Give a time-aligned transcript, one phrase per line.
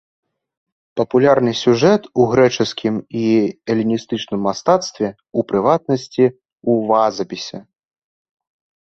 [1.01, 3.27] Папулярны сюжэт у грэчаскім і
[3.75, 6.25] эліністычным мастацтве, у прыватнасці,
[6.69, 7.67] у вазапісе.